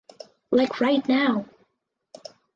[0.49, 1.45] Like right now!